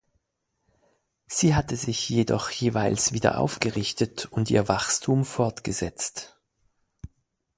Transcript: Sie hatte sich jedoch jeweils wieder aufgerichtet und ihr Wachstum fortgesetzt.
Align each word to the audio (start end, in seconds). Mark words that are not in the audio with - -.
Sie 1.27 1.53
hatte 1.53 1.75
sich 1.75 2.09
jedoch 2.09 2.49
jeweils 2.49 3.13
wieder 3.13 3.37
aufgerichtet 3.37 4.25
und 4.31 4.49
ihr 4.49 4.67
Wachstum 4.67 5.25
fortgesetzt. 5.25 6.41